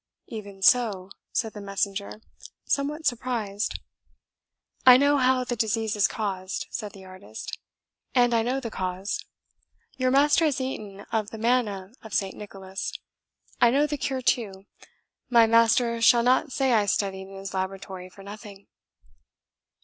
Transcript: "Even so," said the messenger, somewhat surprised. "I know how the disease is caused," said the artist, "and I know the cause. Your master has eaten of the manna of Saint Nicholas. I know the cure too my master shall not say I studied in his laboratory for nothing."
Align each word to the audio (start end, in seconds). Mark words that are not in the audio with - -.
"Even 0.29 0.63
so," 0.63 1.11
said 1.31 1.53
the 1.53 1.61
messenger, 1.61 2.21
somewhat 2.65 3.05
surprised. 3.05 3.79
"I 4.83 4.97
know 4.97 5.17
how 5.17 5.43
the 5.43 5.55
disease 5.55 5.95
is 5.95 6.07
caused," 6.07 6.65
said 6.71 6.93
the 6.93 7.05
artist, 7.05 7.59
"and 8.15 8.33
I 8.33 8.41
know 8.41 8.59
the 8.59 8.71
cause. 8.71 9.23
Your 9.97 10.09
master 10.09 10.45
has 10.45 10.59
eaten 10.59 11.01
of 11.11 11.29
the 11.29 11.37
manna 11.37 11.91
of 12.01 12.15
Saint 12.15 12.33
Nicholas. 12.35 12.93
I 13.61 13.69
know 13.69 13.85
the 13.85 13.95
cure 13.95 14.23
too 14.23 14.65
my 15.29 15.45
master 15.45 16.01
shall 16.01 16.23
not 16.23 16.51
say 16.51 16.73
I 16.73 16.87
studied 16.87 17.27
in 17.29 17.35
his 17.37 17.53
laboratory 17.53 18.09
for 18.09 18.23
nothing." 18.23 18.65